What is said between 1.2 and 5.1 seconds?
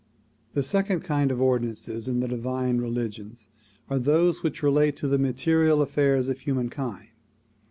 of ordinances in the divine religions are those which relate to